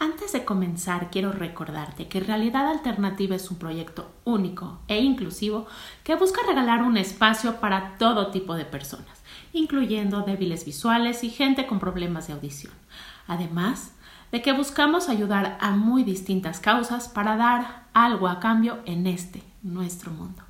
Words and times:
Antes 0.00 0.30
de 0.32 0.44
comenzar, 0.44 1.10
quiero 1.10 1.32
recordarte 1.32 2.06
que 2.06 2.20
Realidad 2.20 2.68
Alternativa 2.68 3.34
es 3.34 3.50
un 3.50 3.58
proyecto 3.58 4.08
único 4.24 4.78
e 4.86 5.00
inclusivo 5.00 5.66
que 6.04 6.14
busca 6.14 6.40
regalar 6.46 6.84
un 6.84 6.96
espacio 6.96 7.56
para 7.56 7.98
todo 7.98 8.30
tipo 8.30 8.54
de 8.54 8.64
personas, 8.64 9.22
incluyendo 9.52 10.22
débiles 10.22 10.64
visuales 10.64 11.24
y 11.24 11.30
gente 11.30 11.66
con 11.66 11.80
problemas 11.80 12.28
de 12.28 12.34
audición. 12.34 12.72
Además 13.26 13.92
de 14.30 14.40
que 14.40 14.52
buscamos 14.52 15.08
ayudar 15.08 15.58
a 15.60 15.72
muy 15.72 16.04
distintas 16.04 16.60
causas 16.60 17.08
para 17.08 17.36
dar 17.36 17.88
algo 17.92 18.28
a 18.28 18.38
cambio 18.38 18.78
en 18.84 19.08
este, 19.08 19.42
nuestro 19.62 20.12
mundo. 20.12 20.47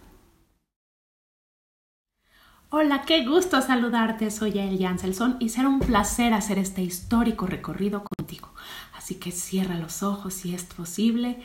Hola, 2.68 3.02
qué 3.02 3.24
gusto 3.24 3.62
saludarte. 3.62 4.28
Soy 4.32 4.54
Yael 4.54 4.76
Janselson 4.80 5.36
y 5.38 5.50
será 5.50 5.68
un 5.68 5.78
placer 5.78 6.34
hacer 6.34 6.58
este 6.58 6.82
histórico 6.82 7.46
recorrido 7.46 8.02
contigo. 8.02 8.48
Así 8.92 9.14
que 9.14 9.30
cierra 9.30 9.76
los 9.76 10.02
ojos 10.02 10.34
si 10.34 10.52
es 10.52 10.64
posible, 10.64 11.40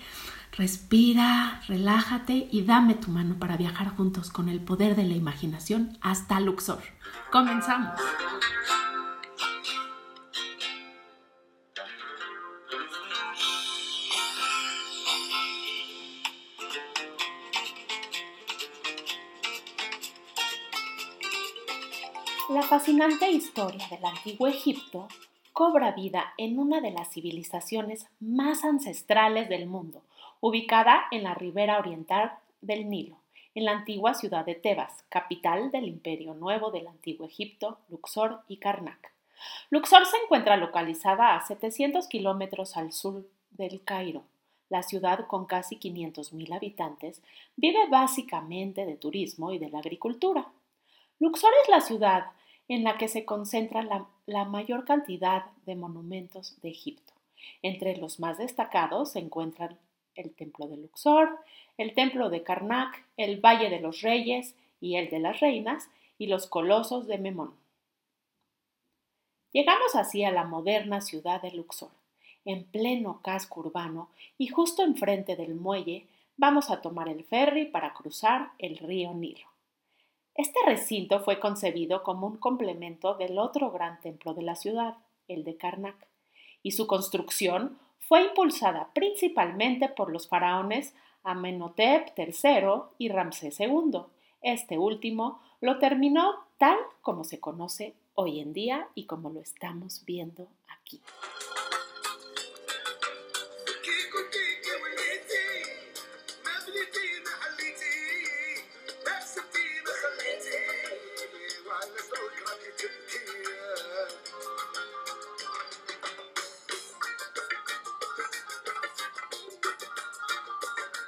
respira, 0.52 1.62
relájate 1.68 2.48
y 2.52 2.64
dame 2.64 2.96
tu 2.96 3.12
mano 3.12 3.36
para 3.38 3.56
viajar 3.56 3.96
juntos 3.96 4.32
con 4.32 4.50
el 4.50 4.62
poder 4.62 4.96
de 4.96 5.04
la 5.04 5.14
imaginación 5.14 5.96
hasta 6.02 6.40
Luxor. 6.40 6.82
Comenzamos. 7.32 8.02
Fascinante 22.72 23.30
historia 23.30 23.86
del 23.90 24.06
antiguo 24.06 24.48
Egipto 24.48 25.10
cobra 25.52 25.92
vida 25.92 26.34
en 26.38 26.58
una 26.58 26.80
de 26.80 26.92
las 26.92 27.12
civilizaciones 27.12 28.08
más 28.22 28.64
ancestrales 28.64 29.50
del 29.50 29.66
mundo, 29.66 30.04
ubicada 30.40 31.02
en 31.12 31.24
la 31.24 31.34
ribera 31.34 31.80
oriental 31.80 32.32
del 32.62 32.90
Nilo, 32.90 33.18
en 33.56 33.66
la 33.66 33.74
antigua 33.74 34.14
ciudad 34.14 34.46
de 34.46 34.56
Tebas, 34.56 35.04
capital 35.10 35.70
del 35.72 35.86
imperio 35.86 36.34
nuevo 36.34 36.72
del 36.72 36.88
antiguo 36.88 37.28
Egipto, 37.28 37.78
Luxor 37.90 38.40
y 38.48 38.56
Karnak. 38.56 39.12
Luxor 39.70 40.06
se 40.06 40.16
encuentra 40.24 40.56
localizada 40.56 41.36
a 41.36 41.46
700 41.46 42.08
kilómetros 42.08 42.78
al 42.78 42.94
sur 42.94 43.28
del 43.50 43.84
Cairo. 43.84 44.24
La 44.70 44.82
ciudad, 44.84 45.28
con 45.28 45.46
casi 45.46 45.76
500.000 45.76 46.56
habitantes, 46.56 47.22
vive 47.58 47.90
básicamente 47.90 48.86
de 48.86 48.96
turismo 48.96 49.52
y 49.52 49.60
de 49.60 49.70
la 49.70 49.80
agricultura. 49.80 50.48
Luxor 51.20 51.52
es 51.64 51.70
la 51.70 51.82
ciudad 51.82 52.32
en 52.72 52.86
la 52.86 52.98
que 52.98 53.10
se 53.10 53.26
concentra 53.26 53.84
la, 54.28 54.46
mayor 54.46 54.86
cantidad 54.86 55.44
de 55.66 55.76
monumentos 55.76 56.56
de 56.62 56.70
Egipto. 56.70 57.12
Entre 57.62 57.98
los 57.98 58.22
más 58.22 58.38
destacados 58.38 59.12
se 59.12 59.20
encuentran 59.20 59.78
el 60.16 60.34
Templo 60.34 60.68
de 60.68 60.78
Luxor, 60.78 61.38
el 61.78 61.94
Templo 61.94 62.30
de 62.30 62.44
Karnak, 62.44 63.06
el 63.18 63.42
Valle 63.42 63.70
de 63.70 63.82
los 63.82 64.00
Reyes 64.00 64.56
y 64.80 64.96
el 64.96 65.10
de 65.10 65.20
las 65.20 65.42
Reinas, 65.42 65.90
y 66.18 66.28
los 66.28 66.48
Colosos 66.48 67.08
de 67.08 67.18
Memón. 67.18 67.54
Llegamos 69.52 69.94
así 69.96 70.24
a 70.24 70.32
la 70.32 70.46
moderna 70.46 71.02
ciudad 71.02 71.42
de 71.42 71.52
Luxor, 71.52 71.92
en 72.46 72.64
pleno 72.64 73.22
casco 73.22 73.60
urbano 73.60 74.08
y 74.38 74.48
justo 74.48 74.82
enfrente 74.84 75.36
del 75.36 75.56
muelle 75.56 76.08
vamos 76.38 76.72
a 76.72 76.80
tomar 76.80 77.10
el 77.10 77.26
ferry 77.26 77.66
para 77.66 77.94
cruzar 77.94 78.52
el 78.60 78.78
río 78.78 79.14
Nilo. 79.14 79.51
Este 80.36 80.60
recinto 80.66 81.20
fue 81.20 81.40
concebido 81.40 82.04
como 82.04 82.28
un 82.28 82.38
complemento 82.38 83.16
del 83.16 83.38
otro 83.38 83.72
gran 83.72 84.00
templo 84.00 84.34
de 84.34 84.44
la 84.44 84.56
ciudad, 84.56 84.96
el 85.28 85.44
de 85.44 85.58
Karnak, 85.58 86.08
y 86.64 86.72
su 86.72 86.88
construcción 86.88 87.78
fue 88.00 88.24
impulsada 88.24 88.92
principalmente 88.94 89.90
por 89.90 90.12
los 90.12 90.28
faraones 90.28 90.96
Amenhotep 91.24 92.18
III 92.18 92.84
y 92.98 93.10
Ramsés 93.10 93.60
II. 93.60 94.02
Este 94.42 94.78
último 94.78 95.40
lo 95.60 95.80
terminó 95.80 96.34
tal 96.58 96.78
como 97.02 97.24
se 97.24 97.40
conoce 97.40 97.94
hoy 98.16 98.40
en 98.40 98.54
día 98.54 98.88
y 98.96 99.06
como 99.06 99.30
lo 99.30 99.40
estamos 99.40 100.04
viendo 100.06 100.48
aquí. 100.68 101.02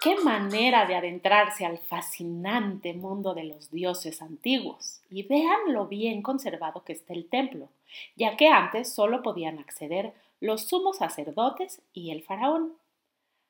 Qué 0.04 0.18
manera 0.18 0.86
de 0.86 0.96
adentrarse 0.96 1.66
al 1.66 1.78
fascinante 1.78 2.94
mundo 2.94 3.34
de 3.34 3.46
los 3.46 3.72
dioses 3.72 4.22
antiguos. 4.22 5.00
Y 5.10 5.24
vean 5.24 5.72
lo 5.72 5.88
bien 5.88 6.22
conservado 6.22 6.84
que 6.84 6.92
está 6.92 7.14
el 7.14 7.30
templo, 7.30 7.70
ya 8.18 8.36
que 8.36 8.50
antes 8.50 8.94
solo 8.94 9.22
podían 9.22 9.60
acceder 9.60 10.12
los 10.42 10.68
sumos 10.68 10.98
sacerdotes 10.98 11.82
y 11.94 12.12
el 12.12 12.22
faraón. 12.22 12.74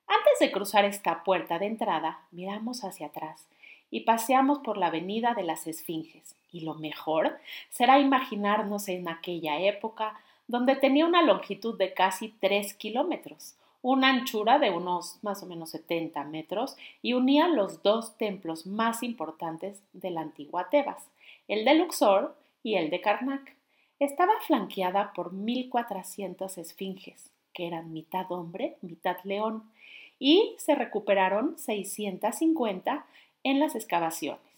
Antes 0.06 0.38
de 0.40 0.52
cruzar 0.52 0.86
esta 0.86 1.24
puerta 1.24 1.58
de 1.58 1.66
entrada, 1.66 2.20
miramos 2.30 2.84
hacia 2.84 3.08
atrás 3.08 3.48
y 3.90 4.02
paseamos 4.02 4.60
por 4.60 4.78
la 4.78 4.88
avenida 4.88 5.34
de 5.34 5.42
las 5.42 5.66
Esfinges. 5.66 6.36
Y 6.52 6.60
lo 6.60 6.76
mejor 6.76 7.36
será 7.72 7.98
imaginarnos 7.98 8.90
en 8.90 9.10
aquella 9.10 9.60
época 9.60 10.20
donde 10.48 10.76
tenía 10.76 11.08
una 11.08 11.24
longitud 11.24 11.76
de 11.80 11.96
casi 11.96 12.30
tres 12.30 12.76
kilómetros, 12.76 13.56
una 13.84 14.10
anchura 14.10 14.60
de 14.60 14.72
unos 14.72 15.20
más 15.24 15.44
o 15.44 15.46
menos 15.46 15.72
70 15.72 16.24
metros 16.24 16.78
y 17.02 17.14
unía 17.14 17.50
los 17.50 17.84
dos 17.84 18.18
templos 18.18 18.66
más 18.66 19.04
importantes 19.04 19.84
de 19.92 20.10
la 20.10 20.22
antigua 20.22 20.70
Tebas, 20.72 21.06
el 21.50 21.66
de 21.66 21.76
Luxor 21.76 22.36
y 22.64 22.76
el 22.76 22.90
de 22.90 23.02
Karnak. 23.02 23.56
Estaba 24.00 24.32
flanqueada 24.48 25.12
por 25.14 25.34
1400 25.34 26.58
esfinges, 26.58 27.30
que 27.54 27.68
eran 27.68 27.92
mitad 27.92 28.32
hombre, 28.32 28.78
mitad 28.82 29.18
león, 29.26 29.70
y 30.18 30.56
se 30.58 30.76
recuperaron 30.76 31.58
650 31.58 33.06
en 33.44 33.60
las 33.60 33.76
excavaciones. 33.76 34.53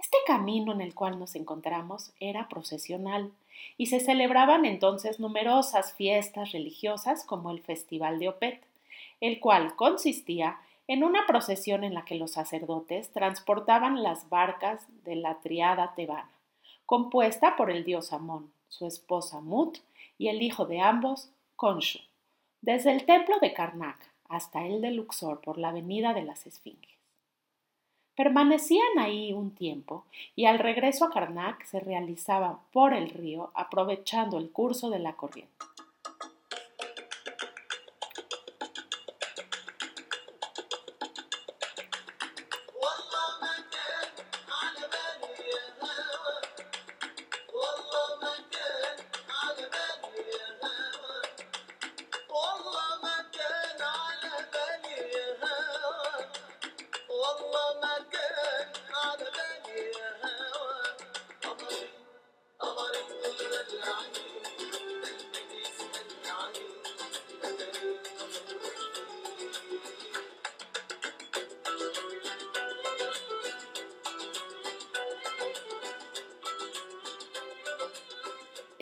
Este 0.00 0.16
camino 0.26 0.72
en 0.72 0.80
el 0.80 0.94
cual 0.94 1.18
nos 1.18 1.34
encontramos 1.36 2.12
era 2.20 2.48
procesional 2.48 3.32
y 3.76 3.86
se 3.86 4.00
celebraban 4.00 4.64
entonces 4.64 5.20
numerosas 5.20 5.92
fiestas 5.92 6.52
religiosas 6.52 7.22
como 7.22 7.50
el 7.50 7.60
Festival 7.60 8.18
de 8.18 8.30
Opet, 8.30 8.62
el 9.20 9.40
cual 9.40 9.76
consistía 9.76 10.58
en 10.88 11.04
una 11.04 11.26
procesión 11.26 11.84
en 11.84 11.92
la 11.92 12.06
que 12.06 12.14
los 12.14 12.30
sacerdotes 12.30 13.12
transportaban 13.12 14.02
las 14.02 14.30
barcas 14.30 14.86
de 15.04 15.16
la 15.16 15.40
triada 15.42 15.94
tebana, 15.94 16.30
compuesta 16.86 17.54
por 17.56 17.70
el 17.70 17.84
dios 17.84 18.14
Amón, 18.14 18.50
su 18.68 18.86
esposa 18.86 19.42
Mut 19.42 19.80
y 20.16 20.28
el 20.28 20.40
hijo 20.40 20.64
de 20.64 20.80
ambos, 20.80 21.30
Konshu, 21.56 21.98
desde 22.62 22.90
el 22.92 23.04
templo 23.04 23.38
de 23.38 23.52
Karnak 23.52 23.98
hasta 24.30 24.64
el 24.64 24.80
de 24.80 24.92
Luxor 24.92 25.42
por 25.42 25.58
la 25.58 25.68
avenida 25.68 26.14
de 26.14 26.22
las 26.22 26.46
Esfinges. 26.46 26.99
Permanecían 28.22 28.98
ahí 28.98 29.32
un 29.32 29.52
tiempo 29.52 30.04
y 30.36 30.44
al 30.44 30.58
regreso 30.58 31.06
a 31.06 31.10
Karnak 31.10 31.64
se 31.64 31.80
realizaban 31.80 32.58
por 32.70 32.92
el 32.92 33.08
río 33.08 33.50
aprovechando 33.54 34.36
el 34.36 34.50
curso 34.50 34.90
de 34.90 34.98
la 34.98 35.14
corriente. 35.14 35.54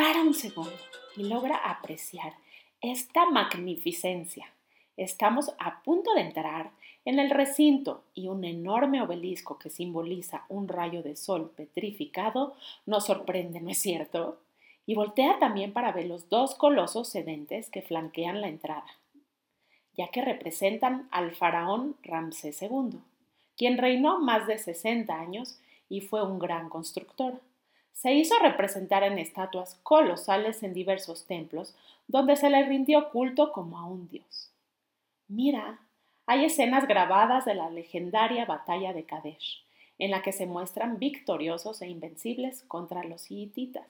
Para 0.08 0.22
un 0.22 0.32
segundo 0.32 0.72
y 1.19 1.25
logra 1.25 1.56
apreciar 1.56 2.32
esta 2.81 3.28
magnificencia. 3.28 4.50
Estamos 4.96 5.52
a 5.58 5.82
punto 5.82 6.14
de 6.14 6.22
entrar 6.22 6.70
en 7.05 7.19
el 7.19 7.28
recinto 7.28 8.05
y 8.14 8.28
un 8.28 8.43
enorme 8.44 9.02
obelisco 9.02 9.58
que 9.58 9.69
simboliza 9.69 10.46
un 10.49 10.66
rayo 10.66 11.02
de 11.02 11.14
sol 11.14 11.52
petrificado 11.55 12.55
nos 12.87 13.05
sorprende, 13.05 13.60
¿no 13.60 13.69
es 13.69 13.76
cierto? 13.82 14.38
Y 14.87 14.94
voltea 14.94 15.38
también 15.38 15.75
para 15.75 15.93
ver 15.93 16.06
los 16.06 16.31
dos 16.31 16.54
colosos 16.54 17.11
sedentes 17.11 17.69
que 17.69 17.82
flanquean 17.82 18.40
la 18.40 18.49
entrada, 18.49 18.87
ya 19.93 20.08
que 20.08 20.22
representan 20.22 21.06
al 21.11 21.32
faraón 21.32 21.96
Ramsés 22.02 22.62
II, 22.62 22.99
quien 23.58 23.76
reinó 23.76 24.20
más 24.20 24.46
de 24.46 24.56
60 24.56 25.14
años 25.14 25.61
y 25.90 26.00
fue 26.00 26.22
un 26.25 26.38
gran 26.38 26.70
constructor. 26.70 27.43
Se 27.93 28.12
hizo 28.12 28.38
representar 28.38 29.02
en 29.02 29.19
estatuas 29.19 29.75
colosales 29.82 30.62
en 30.62 30.73
diversos 30.73 31.26
templos, 31.26 31.75
donde 32.06 32.37
se 32.37 32.50
le 32.50 32.64
rindió 32.64 33.11
culto 33.11 33.52
como 33.52 33.79
a 33.79 33.87
un 33.87 34.08
dios. 34.08 34.50
Mira, 35.29 35.81
hay 36.26 36.44
escenas 36.44 36.87
grabadas 36.87 37.44
de 37.44 37.55
la 37.55 37.70
legendaria 37.70 38.44
batalla 38.44 38.93
de 38.93 39.05
Kadesh, 39.05 39.64
en 39.99 40.11
la 40.11 40.23
que 40.23 40.32
se 40.32 40.46
muestran 40.46 40.99
victoriosos 40.99 41.82
e 41.82 41.88
invencibles 41.88 42.62
contra 42.64 43.02
los 43.02 43.31
hititas. 43.31 43.87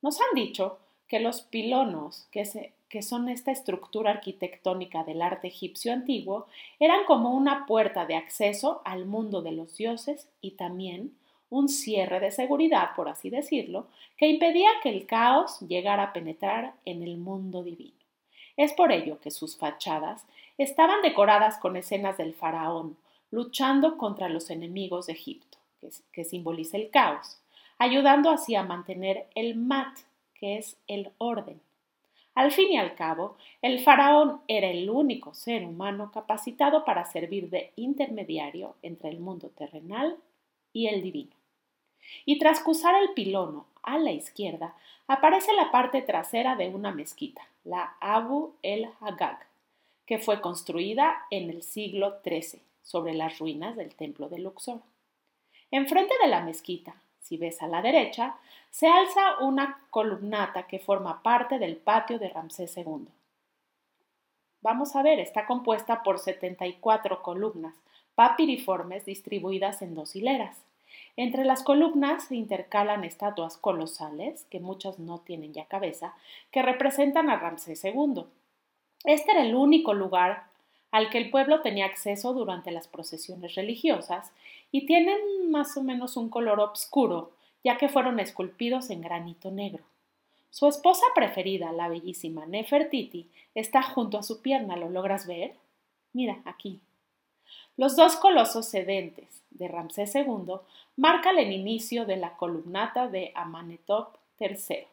Nos 0.00 0.20
han 0.20 0.34
dicho 0.34 0.78
que 1.06 1.20
los 1.20 1.42
pilonos, 1.42 2.26
que, 2.32 2.72
que 2.88 3.02
son 3.02 3.28
esta 3.28 3.52
estructura 3.52 4.10
arquitectónica 4.10 5.04
del 5.04 5.20
arte 5.20 5.48
egipcio 5.48 5.92
antiguo, 5.92 6.46
eran 6.80 7.04
como 7.04 7.34
una 7.34 7.66
puerta 7.66 8.06
de 8.06 8.16
acceso 8.16 8.80
al 8.84 9.04
mundo 9.04 9.42
de 9.42 9.52
los 9.52 9.76
dioses 9.76 10.28
y 10.40 10.52
también 10.52 11.14
un 11.52 11.68
cierre 11.68 12.18
de 12.18 12.30
seguridad, 12.30 12.96
por 12.96 13.10
así 13.10 13.28
decirlo, 13.28 13.86
que 14.16 14.26
impedía 14.26 14.70
que 14.82 14.88
el 14.88 15.04
caos 15.06 15.60
llegara 15.60 16.04
a 16.04 16.12
penetrar 16.14 16.72
en 16.86 17.02
el 17.02 17.18
mundo 17.18 17.62
divino. 17.62 17.92
Es 18.56 18.72
por 18.72 18.90
ello 18.90 19.20
que 19.20 19.30
sus 19.30 19.58
fachadas 19.58 20.24
estaban 20.56 21.02
decoradas 21.02 21.58
con 21.58 21.76
escenas 21.76 22.16
del 22.16 22.32
faraón 22.32 22.96
luchando 23.30 23.98
contra 23.98 24.30
los 24.30 24.48
enemigos 24.48 25.06
de 25.06 25.12
Egipto, 25.12 25.58
que, 26.12 26.24
simboliza 26.24 26.78
el 26.78 26.88
caos, 26.90 27.38
ayudando 27.78 28.30
así 28.30 28.54
a 28.54 28.62
mantener 28.62 29.26
el 29.34 29.54
mat, 29.54 29.98
que 30.34 30.56
es 30.56 30.78
el 30.86 31.10
orden. 31.18 31.60
Al 32.34 32.50
fin 32.50 32.72
y 32.72 32.78
al 32.78 32.94
cabo, 32.94 33.36
el 33.60 33.80
faraón 33.80 34.40
era 34.48 34.68
el 34.68 34.88
único 34.88 35.34
ser 35.34 35.64
humano 35.64 36.10
capacitado 36.12 36.84
para 36.86 37.04
servir 37.04 37.50
de 37.50 37.72
intermediario 37.76 38.74
entre 38.82 39.10
el 39.10 39.18
mundo 39.18 39.50
terrenal 39.50 40.16
y 40.72 40.86
el 40.86 41.02
divino. 41.02 41.41
Y 42.24 42.38
tras 42.38 42.60
cruzar 42.60 42.94
el 42.94 43.12
pilono 43.14 43.66
a 43.82 43.98
la 43.98 44.12
izquierda, 44.12 44.74
aparece 45.06 45.52
la 45.54 45.70
parte 45.70 46.02
trasera 46.02 46.56
de 46.56 46.68
una 46.68 46.92
mezquita, 46.92 47.42
la 47.64 47.96
Abu 48.00 48.54
el 48.62 48.88
Hagag, 49.00 49.46
que 50.06 50.18
fue 50.18 50.40
construida 50.40 51.26
en 51.30 51.50
el 51.50 51.62
siglo 51.62 52.20
XIII 52.24 52.62
sobre 52.82 53.14
las 53.14 53.38
ruinas 53.38 53.76
del 53.76 53.94
templo 53.94 54.28
de 54.28 54.38
Luxor. 54.38 54.80
Enfrente 55.70 56.14
de 56.22 56.28
la 56.28 56.42
mezquita, 56.42 56.96
si 57.20 57.36
ves 57.36 57.62
a 57.62 57.66
la 57.66 57.82
derecha, 57.82 58.36
se 58.70 58.88
alza 58.88 59.38
una 59.40 59.86
columnata 59.90 60.66
que 60.66 60.78
forma 60.78 61.22
parte 61.22 61.58
del 61.58 61.76
patio 61.76 62.18
de 62.18 62.28
Ramsés 62.28 62.76
II. 62.76 63.08
Vamos 64.60 64.94
a 64.96 65.02
ver, 65.02 65.18
está 65.18 65.46
compuesta 65.46 66.02
por 66.02 66.18
74 66.18 67.22
columnas 67.22 67.74
papiriformes 68.14 69.04
distribuidas 69.06 69.82
en 69.82 69.94
dos 69.94 70.14
hileras. 70.14 70.56
Entre 71.16 71.44
las 71.44 71.62
columnas 71.62 72.24
se 72.28 72.36
intercalan 72.36 73.04
estatuas 73.04 73.56
colosales, 73.56 74.46
que 74.50 74.60
muchas 74.60 74.98
no 74.98 75.18
tienen 75.18 75.52
ya 75.52 75.66
cabeza, 75.66 76.14
que 76.50 76.62
representan 76.62 77.28
a 77.28 77.36
Ramsés 77.36 77.84
II. 77.84 78.24
Este 79.04 79.32
era 79.32 79.42
el 79.42 79.54
único 79.54 79.94
lugar 79.94 80.44
al 80.90 81.10
que 81.10 81.18
el 81.18 81.30
pueblo 81.30 81.60
tenía 81.60 81.86
acceso 81.86 82.32
durante 82.34 82.70
las 82.70 82.86
procesiones 82.86 83.54
religiosas 83.54 84.32
y 84.70 84.86
tienen 84.86 85.50
más 85.50 85.76
o 85.76 85.82
menos 85.82 86.16
un 86.16 86.28
color 86.28 86.60
oscuro, 86.60 87.32
ya 87.64 87.78
que 87.78 87.88
fueron 87.88 88.20
esculpidos 88.20 88.90
en 88.90 89.00
granito 89.00 89.50
negro. 89.50 89.84
Su 90.50 90.66
esposa 90.66 91.06
preferida, 91.14 91.72
la 91.72 91.88
bellísima 91.88 92.44
Nefertiti, 92.44 93.26
está 93.54 93.82
junto 93.82 94.18
a 94.18 94.22
su 94.22 94.42
pierna, 94.42 94.76
¿lo 94.76 94.90
logras 94.90 95.26
ver? 95.26 95.54
Mira, 96.12 96.42
aquí. 96.44 96.80
Los 97.78 97.96
dos 97.96 98.16
colosos 98.16 98.68
sedentes 98.68 99.42
de 99.50 99.66
Ramsés 99.66 100.14
II 100.14 100.56
marcan 100.96 101.38
el 101.38 101.52
inicio 101.52 102.04
de 102.04 102.16
la 102.16 102.36
columnata 102.36 103.08
de 103.08 103.32
Amanetop 103.34 104.14
III, 104.38 104.86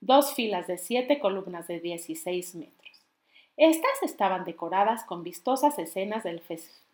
dos 0.00 0.34
filas 0.34 0.66
de 0.66 0.78
siete 0.78 1.20
columnas 1.20 1.68
de 1.68 1.78
16 1.78 2.56
metros. 2.56 3.04
Estas 3.56 4.02
estaban 4.02 4.44
decoradas 4.44 5.04
con 5.04 5.22
vistosas 5.22 5.78
escenas 5.78 6.24
del, 6.24 6.42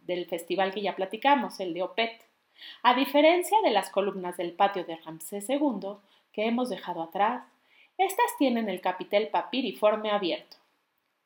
del 0.00 0.26
festival 0.26 0.74
que 0.74 0.82
ya 0.82 0.94
platicamos, 0.94 1.58
el 1.58 1.72
de 1.72 1.82
Opet. 1.82 2.22
A 2.82 2.94
diferencia 2.94 3.56
de 3.64 3.70
las 3.70 3.88
columnas 3.88 4.36
del 4.36 4.52
patio 4.52 4.84
de 4.84 4.96
Ramsés 4.96 5.48
II, 5.48 5.96
que 6.32 6.46
hemos 6.46 6.68
dejado 6.68 7.02
atrás, 7.02 7.44
estas 7.96 8.36
tienen 8.38 8.68
el 8.68 8.82
capitel 8.82 9.28
papiriforme 9.28 10.10
abierto. 10.10 10.58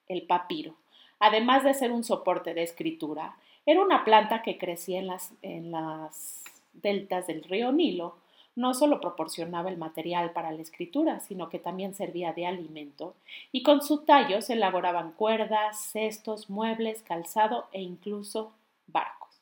El 0.06 0.22
papiro, 0.22 0.76
además 1.18 1.64
de 1.64 1.74
ser 1.74 1.90
un 1.90 2.04
soporte 2.04 2.54
de 2.54 2.62
escritura, 2.62 3.36
era 3.70 3.82
una 3.82 4.02
planta 4.02 4.40
que 4.40 4.56
crecía 4.56 4.98
en 4.98 5.08
las, 5.08 5.34
en 5.42 5.70
las 5.70 6.42
deltas 6.72 7.26
del 7.26 7.44
río 7.44 7.70
Nilo. 7.70 8.16
No 8.56 8.72
solo 8.72 8.98
proporcionaba 8.98 9.68
el 9.68 9.76
material 9.76 10.32
para 10.32 10.52
la 10.52 10.62
escritura, 10.62 11.20
sino 11.20 11.50
que 11.50 11.58
también 11.58 11.94
servía 11.94 12.32
de 12.32 12.46
alimento, 12.46 13.14
y 13.52 13.62
con 13.62 13.82
su 13.82 14.06
tallo 14.06 14.40
se 14.40 14.54
elaboraban 14.54 15.12
cuerdas, 15.12 15.90
cestos, 15.92 16.48
muebles, 16.48 17.02
calzado 17.02 17.66
e 17.72 17.82
incluso 17.82 18.54
barcos. 18.86 19.38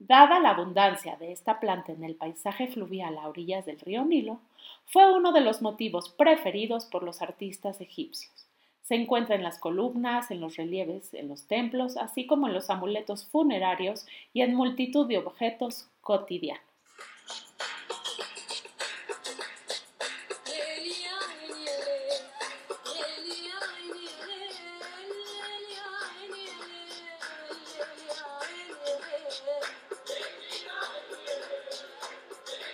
Dada 0.00 0.40
la 0.40 0.50
abundancia 0.50 1.14
de 1.14 1.30
esta 1.30 1.60
planta 1.60 1.92
en 1.92 2.02
el 2.02 2.16
paisaje 2.16 2.66
fluvial 2.66 3.16
a 3.16 3.28
orillas 3.28 3.64
del 3.64 3.78
río 3.78 4.04
Nilo, 4.04 4.40
fue 4.86 5.14
uno 5.14 5.30
de 5.30 5.40
los 5.40 5.62
motivos 5.62 6.08
preferidos 6.08 6.84
por 6.86 7.04
los 7.04 7.22
artistas 7.22 7.80
egipcios. 7.80 8.48
Se 8.82 8.96
encuentra 8.96 9.36
en 9.36 9.44
las 9.44 9.58
columnas, 9.58 10.30
en 10.32 10.40
los 10.40 10.56
relieves, 10.56 11.14
en 11.14 11.28
los 11.28 11.46
templos, 11.46 11.96
así 11.96 12.26
como 12.26 12.48
en 12.48 12.54
los 12.54 12.68
amuletos 12.68 13.26
funerarios 13.26 14.06
y 14.32 14.42
en 14.42 14.54
multitud 14.54 15.06
de 15.06 15.18
objetos 15.18 15.88
cotidianos. 16.00 16.62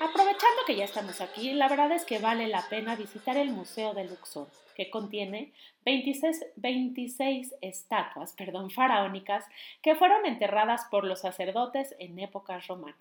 Aprovechando 0.00 0.62
que 0.66 0.76
ya 0.76 0.84
estamos 0.84 1.20
aquí, 1.20 1.52
la 1.52 1.68
verdad 1.68 1.92
es 1.92 2.04
que 2.04 2.18
vale 2.18 2.48
la 2.48 2.66
pena 2.68 2.96
visitar 2.96 3.36
el 3.36 3.50
Museo 3.50 3.92
de 3.92 4.04
Luxor 4.04 4.46
que 4.78 4.90
contiene 4.90 5.52
26, 5.84 7.56
estatuas 7.60 8.32
perdón, 8.34 8.70
faraónicas 8.70 9.44
que 9.82 9.96
fueron 9.96 10.24
enterradas 10.24 10.84
por 10.88 11.02
los 11.02 11.22
sacerdotes 11.22 11.96
en 11.98 12.16
épocas 12.20 12.68
romanas. 12.68 13.00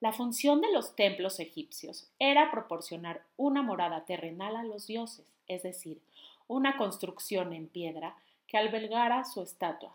La 0.00 0.12
función 0.12 0.62
de 0.62 0.72
los 0.72 0.96
templos 0.96 1.40
egipcios 1.40 2.08
era 2.18 2.50
proporcionar 2.50 3.22
una 3.36 3.60
morada 3.60 4.06
terrenal 4.06 4.56
a 4.56 4.62
los 4.62 4.86
dioses, 4.86 5.26
es 5.46 5.62
decir, 5.62 6.00
una 6.46 6.78
construcción 6.78 7.52
en 7.52 7.68
piedra 7.68 8.16
que 8.46 8.56
albergara 8.56 9.26
su 9.26 9.42
estatua. 9.42 9.94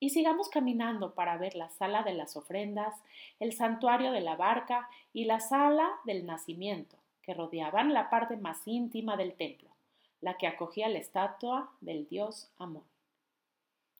Y 0.00 0.10
sigamos 0.10 0.48
caminando 0.48 1.14
para 1.14 1.36
ver 1.36 1.54
la 1.54 1.68
sala 1.68 2.02
de 2.02 2.14
las 2.14 2.36
ofrendas, 2.36 2.96
el 3.38 3.52
santuario 3.52 4.10
de 4.10 4.22
la 4.22 4.34
barca 4.34 4.90
y 5.12 5.26
la 5.26 5.38
sala 5.38 5.88
del 6.04 6.26
nacimiento, 6.26 6.96
que 7.22 7.32
rodeaban 7.32 7.94
la 7.94 8.10
parte 8.10 8.36
más 8.36 8.66
íntima 8.66 9.16
del 9.16 9.32
templo 9.34 9.75
la 10.20 10.36
que 10.36 10.46
acogía 10.46 10.88
la 10.88 10.98
estatua 10.98 11.70
del 11.80 12.08
dios 12.08 12.50
Amón. 12.58 12.84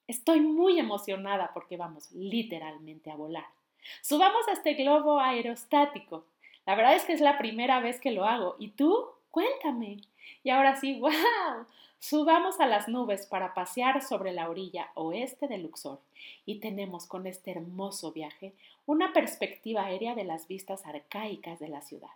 Estoy 0.07 0.41
muy 0.41 0.79
emocionada 0.79 1.51
porque 1.53 1.77
vamos 1.77 2.11
literalmente 2.13 3.11
a 3.11 3.17
volar. 3.17 3.47
Subamos 4.03 4.47
a 4.49 4.53
este 4.53 4.75
globo 4.75 5.21
aerostático. 5.21 6.25
La 6.65 6.75
verdad 6.75 6.95
es 6.95 7.05
que 7.05 7.13
es 7.13 7.21
la 7.21 7.39
primera 7.39 7.81
vez 7.81 8.01
que 8.01 8.13
lo 8.13 8.25
hago. 8.25 8.57
¿Y 8.59 8.69
tú? 8.69 9.07
Cuéntame. 9.31 9.99
Y 10.43 10.51
ahora 10.51 10.77
sí, 10.77 10.99
wow. 11.01 11.13
Subamos 11.99 12.61
a 12.61 12.67
las 12.67 12.89
nubes 12.89 13.27
para 13.27 13.55
pasear 13.55 14.03
sobre 14.03 14.33
la 14.33 14.49
orilla 14.49 14.91
oeste 14.95 15.49
de 15.49 15.59
Luxor 15.59 15.99
y 16.45 16.61
tenemos 16.61 17.07
con 17.07 17.27
este 17.27 17.51
hermoso 17.53 18.13
viaje 18.13 18.53
una 18.85 19.13
perspectiva 19.13 19.87
aérea 19.87 20.15
de 20.15 20.25
las 20.25 20.47
vistas 20.47 20.87
arcaicas 20.87 21.59
de 21.59 21.69
la 21.69 21.81
ciudad. 21.81 22.11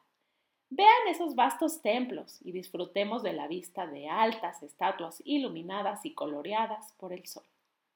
Vean 0.72 1.08
esos 1.08 1.34
vastos 1.34 1.82
templos 1.82 2.38
y 2.44 2.52
disfrutemos 2.52 3.24
de 3.24 3.32
la 3.32 3.48
vista 3.48 3.88
de 3.88 4.08
altas 4.08 4.62
estatuas 4.62 5.20
iluminadas 5.24 6.06
y 6.06 6.14
coloreadas 6.14 6.92
por 6.92 7.12
el 7.12 7.26
sol. 7.26 7.42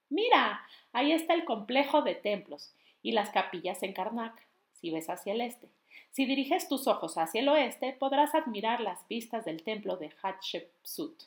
Mira, 0.09 0.61
ahí 0.91 1.13
está 1.13 1.33
el 1.33 1.45
complejo 1.45 2.01
de 2.01 2.15
templos 2.15 2.73
y 3.01 3.13
las 3.13 3.29
capillas 3.29 3.81
en 3.81 3.93
Karnak. 3.93 4.45
si 4.73 4.91
ves 4.91 5.09
hacia 5.09 5.33
el 5.33 5.41
este. 5.41 5.69
Si 6.11 6.25
diriges 6.25 6.67
tus 6.67 6.87
ojos 6.87 7.17
hacia 7.17 7.39
el 7.41 7.47
oeste, 7.47 7.93
podrás 7.93 8.35
admirar 8.35 8.81
las 8.81 9.07
vistas 9.07 9.45
del 9.45 9.63
templo 9.63 9.95
de 9.95 10.11
Hatshepsut, 10.21 11.23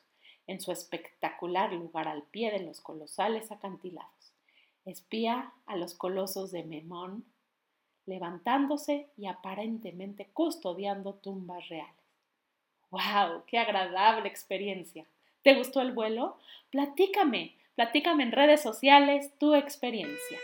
en 0.47 0.61
su 0.61 0.71
espectacular 0.71 1.73
lugar 1.73 2.09
al 2.09 2.23
pie 2.25 2.50
de 2.50 2.61
los 2.61 2.83
colosales 2.83 3.50
acantilados. 3.50 4.33
Espía 4.85 5.52
a 5.67 5.76
los 5.76 5.95
colosos 5.95 6.52
de 6.52 6.62
Memón, 6.62 7.25
levantándose 8.09 9.09
y 9.17 9.27
aparentemente 9.27 10.29
custodiando 10.33 11.15
tumbas 11.15 11.69
reales. 11.69 11.95
¡Wow! 12.91 13.45
¡Qué 13.47 13.59
agradable 13.59 14.29
experiencia! 14.29 15.07
¿Te 15.43 15.55
gustó 15.55 15.81
el 15.81 15.93
vuelo? 15.93 16.37
Platícame, 16.71 17.55
platícame 17.77 18.25
en 18.25 18.33
redes 18.33 18.62
sociales 18.62 19.33
tu 19.38 19.55
experiencia. 19.55 20.38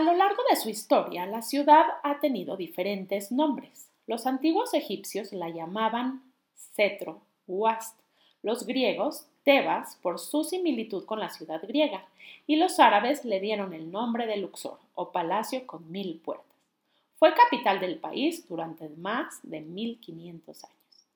A 0.00 0.02
lo 0.02 0.14
largo 0.14 0.42
de 0.48 0.56
su 0.56 0.70
historia, 0.70 1.26
la 1.26 1.42
ciudad 1.42 1.84
ha 2.02 2.20
tenido 2.20 2.56
diferentes 2.56 3.30
nombres. 3.30 3.90
Los 4.06 4.26
antiguos 4.26 4.72
egipcios 4.72 5.30
la 5.34 5.50
llamaban 5.50 6.22
Cetro, 6.74 7.20
Uast, 7.46 8.00
los 8.42 8.64
griegos 8.66 9.26
Tebas 9.44 9.96
por 9.96 10.18
su 10.18 10.42
similitud 10.42 11.04
con 11.04 11.20
la 11.20 11.28
ciudad 11.28 11.60
griega, 11.68 12.08
y 12.46 12.56
los 12.56 12.80
árabes 12.80 13.26
le 13.26 13.40
dieron 13.40 13.74
el 13.74 13.92
nombre 13.92 14.26
de 14.26 14.38
Luxor, 14.38 14.78
o 14.94 15.12
palacio 15.12 15.66
con 15.66 15.92
mil 15.92 16.18
puertas. 16.24 16.46
Fue 17.18 17.34
capital 17.34 17.78
del 17.78 17.98
país 17.98 18.48
durante 18.48 18.88
más 18.88 19.40
de 19.42 19.60
1500 19.60 20.64
años. 20.64 21.06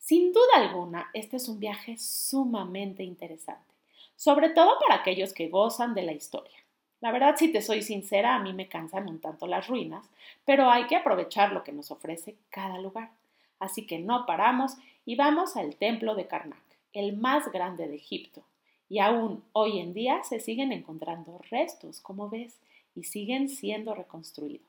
Sin 0.00 0.34
duda 0.34 0.56
alguna, 0.56 1.08
este 1.14 1.38
es 1.38 1.48
un 1.48 1.60
viaje 1.60 1.96
sumamente 1.96 3.02
interesante, 3.02 3.72
sobre 4.16 4.50
todo 4.50 4.78
para 4.80 4.96
aquellos 5.00 5.32
que 5.32 5.48
gozan 5.48 5.94
de 5.94 6.02
la 6.02 6.12
historia. 6.12 6.58
La 7.00 7.12
verdad, 7.12 7.36
si 7.36 7.52
te 7.52 7.62
soy 7.62 7.82
sincera, 7.82 8.34
a 8.34 8.40
mí 8.40 8.52
me 8.52 8.68
cansan 8.68 9.08
un 9.08 9.20
tanto 9.20 9.46
las 9.46 9.68
ruinas, 9.68 10.04
pero 10.44 10.68
hay 10.68 10.86
que 10.86 10.96
aprovechar 10.96 11.52
lo 11.52 11.62
que 11.62 11.72
nos 11.72 11.90
ofrece 11.92 12.34
cada 12.50 12.78
lugar. 12.78 13.10
Así 13.60 13.86
que 13.86 13.98
no 13.98 14.26
paramos 14.26 14.76
y 15.06 15.14
vamos 15.14 15.56
al 15.56 15.76
templo 15.76 16.14
de 16.14 16.26
Karnak, 16.26 16.62
el 16.92 17.16
más 17.16 17.52
grande 17.52 17.86
de 17.86 17.96
Egipto. 17.96 18.42
Y 18.88 18.98
aún 18.98 19.44
hoy 19.52 19.78
en 19.78 19.94
día 19.94 20.24
se 20.24 20.40
siguen 20.40 20.72
encontrando 20.72 21.40
restos, 21.50 22.00
como 22.00 22.28
ves, 22.28 22.58
y 22.96 23.04
siguen 23.04 23.48
siendo 23.48 23.94
reconstruidos. 23.94 24.66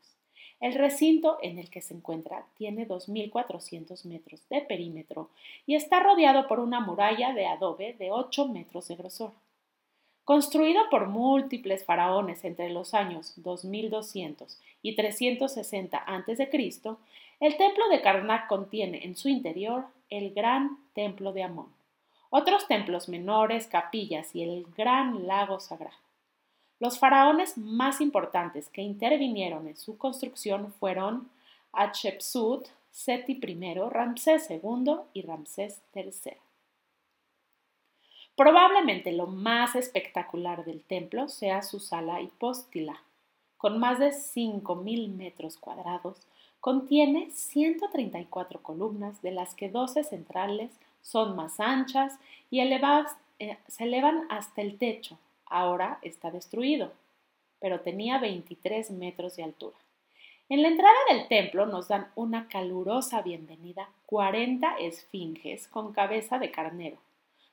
El 0.60 0.74
recinto 0.74 1.38
en 1.42 1.58
el 1.58 1.70
que 1.70 1.82
se 1.82 1.94
encuentra 1.94 2.46
tiene 2.58 2.88
2.400 2.88 4.06
metros 4.06 4.42
de 4.50 4.62
perímetro 4.62 5.30
y 5.66 5.76
está 5.76 6.02
rodeado 6.02 6.48
por 6.48 6.60
una 6.60 6.82
muralla 6.82 7.34
de 7.34 7.48
adobe 7.48 7.94
de 7.94 8.12
8 8.12 8.50
metros 8.50 8.90
de 8.90 8.98
grosor. 8.98 9.32
Construido 10.30 10.92
por 10.92 11.08
múltiples 11.08 11.84
faraones 11.84 12.46
entre 12.46 12.70
los 12.70 12.94
años 12.94 13.34
2200 13.38 14.60
y 14.84 14.96
360 14.96 15.98
a.C., 15.98 16.50
el 17.40 17.58
templo 17.58 17.90
de 17.90 18.02
Karnak 18.04 18.46
contiene 18.46 19.06
en 19.06 19.16
su 19.16 19.28
interior 19.28 19.86
el 20.12 20.32
gran 20.36 20.78
templo 20.94 21.34
de 21.34 21.42
Amón, 21.42 21.74
otros 22.30 22.68
templos 22.68 23.10
menores, 23.10 23.66
capillas 23.66 24.36
y 24.36 24.44
el 24.44 24.68
gran 24.78 25.26
lago 25.26 25.60
sagrado. 25.60 25.98
Los 26.80 27.00
faraones 27.00 27.58
más 27.58 28.00
importantes 28.00 28.70
que 28.70 28.84
intervinieron 28.84 29.68
en 29.68 29.78
su 29.78 29.98
construcción 29.98 30.72
fueron 30.74 31.28
Hatshepsut, 31.72 32.68
Seti 32.92 33.40
I, 33.42 33.74
Ramsés 33.90 34.48
II 34.52 34.94
y 35.12 35.24
Ramsés 35.24 35.82
III. 35.96 36.34
Probablemente 38.40 39.12
lo 39.12 39.28
más 39.28 39.76
espectacular 39.76 40.64
del 40.64 40.82
templo 40.82 41.28
sea 41.28 41.62
su 41.62 41.82
sala 41.82 42.22
hipóstila. 42.22 43.04
Con 43.58 43.80
más 43.80 44.00
de 44.00 44.12
5.000 44.12 45.10
metros 45.14 45.58
cuadrados, 45.58 46.26
contiene 46.62 47.32
134 47.32 48.62
columnas, 48.64 49.22
de 49.22 49.32
las 49.32 49.56
que 49.56 49.68
12 49.68 50.06
centrales 50.06 50.72
son 51.02 51.36
más 51.36 51.60
anchas 51.60 52.18
y 52.50 52.62
eh, 52.62 53.58
se 53.68 53.84
elevan 53.84 54.26
hasta 54.30 54.62
el 54.62 54.78
techo. 54.78 55.18
Ahora 55.46 56.00
está 56.02 56.32
destruido, 56.32 56.94
pero 57.60 57.82
tenía 57.82 58.20
23 58.20 58.92
metros 58.92 59.36
de 59.36 59.44
altura. 59.44 59.76
En 60.48 60.62
la 60.62 60.70
entrada 60.70 60.96
del 61.10 61.28
templo 61.28 61.66
nos 61.66 61.90
dan 61.90 62.08
una 62.16 62.48
calurosa 62.48 63.22
bienvenida 63.22 63.90
40 64.06 64.78
esfinges 64.80 65.68
con 65.68 65.92
cabeza 65.92 66.40
de 66.40 66.52
carnero 66.52 67.00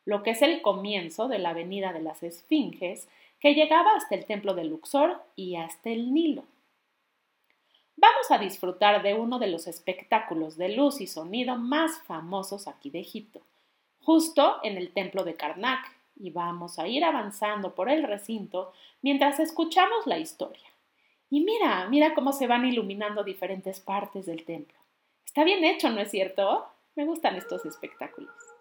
lo 0.07 0.23
que 0.23 0.31
es 0.31 0.41
el 0.41 0.63
comienzo 0.63 1.29
de 1.29 1.39
la 1.39 1.51
Avenida 1.51 1.93
de 1.93 2.01
las 2.01 2.23
Esfinges, 2.23 3.09
que 3.41 3.55
llegaba 3.55 3.91
hasta 3.97 4.15
el 4.15 4.25
Templo 4.25 4.55
de 4.55 4.65
Luxor 4.65 5.21
y 5.35 5.57
hasta 5.57 5.91
el 5.91 6.15
Nilo. 6.15 6.45
Vamos 7.97 8.31
a 8.31 8.39
disfrutar 8.39 9.03
de 9.03 9.15
uno 9.15 9.39
de 9.39 9.49
los 9.49 9.67
espectáculos 9.67 10.57
de 10.57 10.71
luz 10.71 11.01
y 11.01 11.07
sonido 11.07 11.57
más 11.57 11.99
famosos 12.03 12.69
aquí 12.69 12.89
de 12.89 13.01
Egipto, 13.01 13.41
justo 14.01 14.59
en 14.63 14.77
el 14.77 14.93
Templo 14.93 15.25
de 15.25 15.35
Karnak, 15.35 15.93
y 16.15 16.31
vamos 16.31 16.79
a 16.79 16.87
ir 16.87 17.05
avanzando 17.05 17.75
por 17.75 17.91
el 17.91 18.05
recinto 18.05 18.73
mientras 19.03 19.41
escuchamos 19.41 20.07
la 20.07 20.19
historia. 20.19 20.69
Y 21.29 21.41
mira, 21.41 21.89
mira 21.89 22.15
cómo 22.15 22.33
se 22.33 22.47
van 22.47 22.65
iluminando 22.65 23.25
diferentes 23.25 23.81
partes 23.81 24.25
del 24.25 24.45
templo. 24.45 24.79
Está 25.25 25.43
bien 25.43 25.65
hecho, 25.65 25.91
¿no 25.91 26.01
es 26.01 26.11
cierto? 26.11 26.67
Me 26.95 27.05
gustan 27.05 27.37
estos 27.37 27.67
espectáculos. 27.67 28.56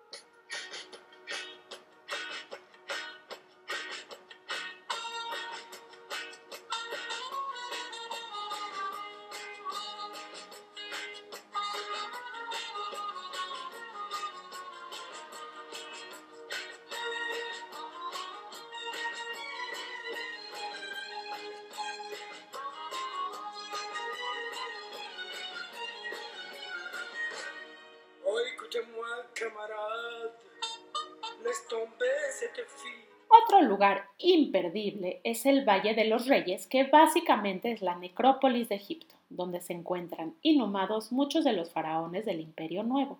Otro 33.28 33.62
lugar 33.62 34.06
imperdible 34.18 35.20
es 35.24 35.46
el 35.46 35.66
Valle 35.66 35.94
de 35.94 36.06
los 36.06 36.28
Reyes, 36.28 36.68
que 36.68 36.86
básicamente 36.86 37.72
es 37.72 37.82
la 37.82 37.96
necrópolis 37.96 38.70
de 38.70 38.76
Egipto, 38.76 39.16
donde 39.30 39.62
se 39.62 39.74
encuentran 39.74 40.36
inhumados 40.42 41.12
muchos 41.12 41.44
de 41.44 41.54
los 41.54 41.72
faraones 41.72 42.26
del 42.26 42.40
Imperio 42.40 42.84
Nuevo. 42.84 43.20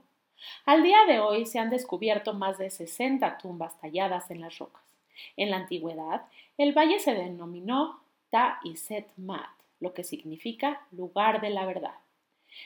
Al 0.66 0.84
día 0.84 1.06
de 1.08 1.20
hoy 1.20 1.46
se 1.46 1.60
han 1.60 1.70
descubierto 1.70 2.34
más 2.34 2.58
de 2.58 2.70
60 2.70 3.38
tumbas 3.38 3.80
talladas 3.80 4.30
en 4.32 4.42
las 4.42 4.58
rocas. 4.58 4.84
En 5.38 5.50
la 5.50 5.58
antigüedad, 5.58 6.24
el 6.58 6.74
valle 6.74 7.00
se 7.00 7.14
denominó 7.14 8.02
Ta 8.30 8.60
Set 8.76 9.08
Mat, 9.18 9.50
lo 9.80 9.94
que 9.94 10.04
significa 10.04 10.82
lugar 10.92 11.42
de 11.42 11.50
la 11.50 11.66
verdad. 11.66 11.96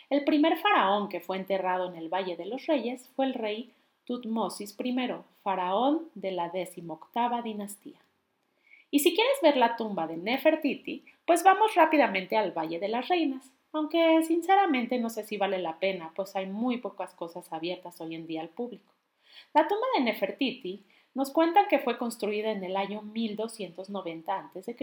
El 0.10 0.24
primer 0.24 0.58
faraón 0.58 1.10
que 1.10 1.20
fue 1.20 1.38
enterrado 1.38 1.90
en 1.90 1.96
el 1.96 2.10
Valle 2.10 2.36
de 2.36 2.46
los 2.46 2.68
Reyes 2.68 3.10
fue 3.16 3.26
el 3.26 3.34
rey 3.34 3.74
Tutmosis 4.10 4.76
I, 4.84 4.96
faraón 5.44 6.10
de 6.16 6.32
la 6.32 6.50
decimoctava 6.50 7.44
dinastía. 7.44 8.00
Y 8.90 9.02
si 9.02 9.14
quieres 9.14 9.38
ver 9.44 9.56
la 9.56 9.76
tumba 9.76 10.08
de 10.08 10.18
Nefertiti, 10.18 11.06
pues 11.28 11.44
vamos 11.44 11.76
rápidamente 11.76 12.36
al 12.36 12.52
Valle 12.52 12.80
de 12.80 12.88
las 12.88 13.08
Reinas, 13.08 13.52
aunque 13.72 14.24
sinceramente 14.24 14.98
no 14.98 15.12
sé 15.12 15.24
si 15.26 15.38
vale 15.38 15.60
la 15.60 15.78
pena, 15.78 16.12
pues 16.16 16.36
hay 16.36 16.48
muy 16.48 16.78
pocas 16.78 17.14
cosas 17.14 17.54
abiertas 17.54 18.02
hoy 18.02 18.16
en 18.16 18.26
día 18.26 18.42
al 18.42 18.50
público. 18.50 18.92
La 19.54 19.68
tumba 19.68 19.86
de 19.96 20.04
Nefertiti 20.06 20.84
nos 21.14 21.30
cuentan 21.30 21.68
que 21.68 21.78
fue 21.78 22.00
construida 22.00 22.50
en 22.50 22.64
el 22.64 22.78
año 22.78 23.04
1290 23.04 24.36
a.C. 24.36 24.76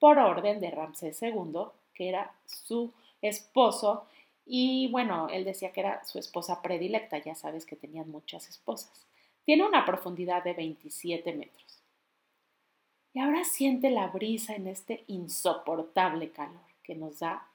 por 0.00 0.18
orden 0.18 0.58
de 0.58 0.72
Ramsés 0.72 1.22
II, 1.22 1.66
que 1.94 2.08
era 2.08 2.32
su 2.46 2.92
esposo 3.22 4.08
y 4.52 4.88
bueno, 4.88 5.28
él 5.28 5.44
decía 5.44 5.70
que 5.70 5.78
era 5.78 6.04
su 6.04 6.18
esposa 6.18 6.60
predilecta, 6.60 7.18
ya 7.18 7.36
sabes 7.36 7.64
que 7.64 7.76
tenían 7.76 8.10
muchas 8.10 8.48
esposas. 8.48 9.06
Tiene 9.44 9.64
una 9.64 9.86
profundidad 9.86 10.42
de 10.42 10.54
27 10.54 11.32
metros. 11.34 11.80
Y 13.14 13.20
ahora 13.20 13.44
siente 13.44 13.90
la 13.90 14.08
brisa 14.08 14.56
en 14.56 14.66
este 14.66 15.04
insoportable 15.06 16.30
calor 16.30 16.60
que 16.82 16.96
nos 16.96 17.20
da 17.20 17.46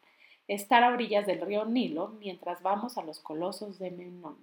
estar 0.48 0.86
a 0.86 0.94
orillas 0.94 1.25
del 1.25 1.42
río 1.42 1.66
Nilo 1.66 2.14
mientras 2.18 2.62
vamos 2.62 2.98
a 2.98 3.04
los 3.04 3.20
colosos 3.20 3.78
de 3.78 3.92
Menón, 3.92 4.38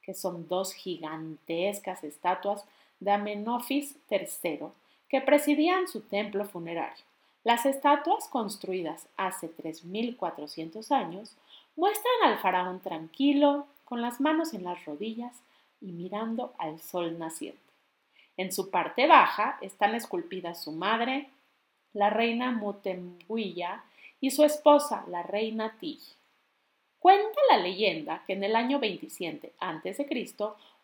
que 0.00 0.14
son 0.14 0.46
dos 0.46 0.72
gigantescas 0.72 2.04
estatuas 2.04 2.64
de 3.00 3.10
Amenofis 3.10 3.96
III 4.08 4.60
que 5.08 5.20
presidían 5.20 5.88
su 5.88 6.02
templo 6.02 6.44
funerario. 6.44 7.04
Las 7.42 7.66
estatuas 7.66 8.28
construidas 8.28 9.08
hace 9.16 9.50
3.400 9.50 10.92
años 10.92 11.34
muestran 11.76 12.22
al 12.24 12.38
faraón 12.38 12.80
tranquilo, 12.80 13.66
con 13.84 14.02
las 14.02 14.20
manos 14.20 14.54
en 14.54 14.64
las 14.64 14.84
rodillas 14.84 15.36
y 15.80 15.92
mirando 15.92 16.52
al 16.58 16.80
sol 16.80 17.18
naciente. 17.18 17.58
En 18.36 18.52
su 18.52 18.70
parte 18.70 19.06
baja 19.06 19.58
están 19.60 19.94
esculpidas 19.94 20.62
su 20.62 20.72
madre, 20.72 21.28
la 21.92 22.10
reina 22.10 22.52
Mutembuya, 22.52 23.82
y 24.20 24.30
su 24.30 24.44
esposa, 24.44 25.04
la 25.08 25.22
reina 25.22 25.76
Tij. 25.80 26.00
Cuenta 26.98 27.40
la 27.50 27.56
leyenda 27.56 28.22
que 28.26 28.34
en 28.34 28.44
el 28.44 28.54
año 28.54 28.78
27 28.78 29.52
a.C. 29.58 30.36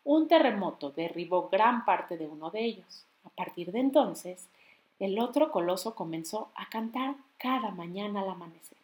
un 0.05 0.29
terremoto 0.29 0.91
derribó 0.91 1.49
gran 1.49 1.85
parte 1.85 2.17
de 2.17 2.27
uno 2.27 2.51
de 2.51 2.65
ellos. 2.65 3.05
A 3.25 3.29
partir 3.29 3.73
de 3.73 3.81
entonces, 3.81 4.49
el 4.99 5.19
otro 5.19 5.51
coloso 5.51 5.95
comenzó 5.95 6.49
a 6.55 6.69
cantar 6.71 7.17
cada 7.37 7.71
mañana 7.71 8.23
al 8.23 8.31
amanecer. 8.31 8.76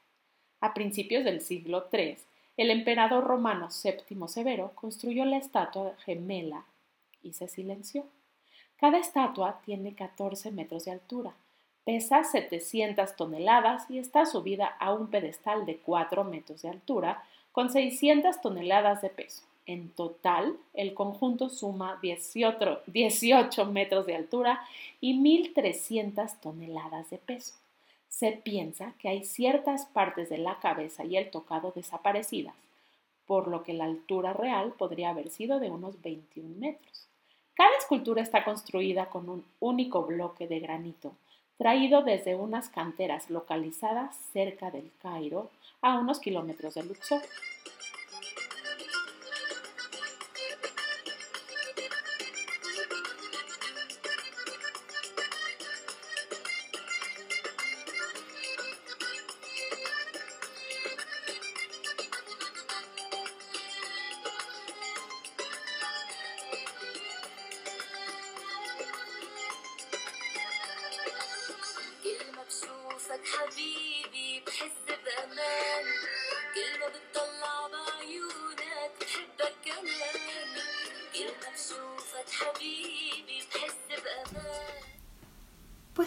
A 0.62 0.74
principios 0.74 1.24
del 1.24 1.40
siglo 1.40 1.88
III, 1.92 2.18
el 2.56 2.70
emperador 2.70 3.24
romano 3.24 3.72
Séptimo 3.72 4.28
Severo 4.28 4.70
construyó 4.76 5.24
la 5.24 5.36
estatua 5.36 5.96
gemela 6.04 6.64
y 7.20 7.32
se 7.32 7.48
silenció. 7.48 8.04
Cada 8.76 8.98
estatua 8.98 9.60
tiene 9.64 9.96
14 9.96 10.52
metros 10.52 10.84
de 10.84 10.92
altura, 10.92 11.34
pesa 11.84 12.22
700 12.22 13.16
toneladas 13.16 13.90
y 13.90 13.98
está 13.98 14.24
subida 14.24 14.66
a 14.78 14.94
un 14.94 15.08
pedestal 15.08 15.66
de 15.66 15.78
4 15.78 16.22
metros 16.22 16.62
de 16.62 16.68
altura 16.68 17.24
con 17.50 17.68
600 17.68 18.40
toneladas 18.40 19.02
de 19.02 19.10
peso. 19.10 19.42
En 19.66 19.88
total, 19.88 20.56
el 20.74 20.94
conjunto 20.94 21.48
suma 21.48 21.98
18, 22.02 22.82
18 22.86 23.66
metros 23.66 24.06
de 24.06 24.14
altura 24.14 24.64
y 25.00 25.18
1.300 25.18 26.38
toneladas 26.40 27.10
de 27.10 27.18
peso. 27.18 27.54
Se 28.12 28.30
piensa 28.30 28.92
que 28.98 29.08
hay 29.08 29.24
ciertas 29.24 29.86
partes 29.86 30.28
de 30.28 30.36
la 30.36 30.60
cabeza 30.60 31.02
y 31.02 31.16
el 31.16 31.30
tocado 31.30 31.72
desaparecidas, 31.74 32.54
por 33.26 33.48
lo 33.48 33.62
que 33.62 33.72
la 33.72 33.84
altura 33.84 34.34
real 34.34 34.74
podría 34.74 35.08
haber 35.08 35.30
sido 35.30 35.58
de 35.58 35.70
unos 35.70 36.00
21 36.02 36.56
metros. 36.60 37.08
Cada 37.54 37.74
escultura 37.78 38.20
está 38.20 38.44
construida 38.44 39.06
con 39.06 39.30
un 39.30 39.44
único 39.60 40.04
bloque 40.04 40.46
de 40.46 40.60
granito, 40.60 41.14
traído 41.56 42.02
desde 42.02 42.34
unas 42.34 42.68
canteras 42.68 43.30
localizadas 43.30 44.14
cerca 44.32 44.70
del 44.70 44.92
Cairo, 45.00 45.50
a 45.80 45.98
unos 45.98 46.20
kilómetros 46.20 46.74
de 46.74 46.84
Luxor. 46.84 47.22